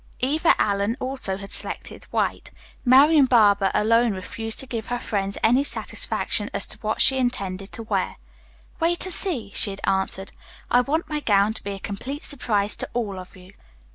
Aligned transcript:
Eva 0.21 0.55
Allen 0.59 0.97
also 0.99 1.37
had 1.37 1.51
selected 1.51 2.05
white. 2.05 2.49
Marian 2.83 3.27
Barber 3.27 3.69
alone 3.75 4.13
refused 4.15 4.59
to 4.59 4.65
give 4.65 4.87
her 4.87 4.97
friends 4.97 5.37
any 5.43 5.63
satisfaction 5.63 6.49
as 6.55 6.65
to 6.65 6.79
what 6.81 6.99
she 6.99 7.19
intended 7.19 7.71
to 7.73 7.83
wear. 7.83 8.15
"Wait 8.79 9.05
and 9.05 9.13
see," 9.13 9.51
she 9.53 9.69
had 9.69 9.81
answered. 9.83 10.31
"I 10.71 10.81
want 10.81 11.07
my 11.07 11.19
gown 11.19 11.53
to 11.53 11.63
be 11.63 11.73
a 11.73 11.79
complete 11.79 12.23
surprise 12.23 12.75
to 12.77 12.89
all 12.95 13.19
of 13.19 13.35
you." 13.35 13.53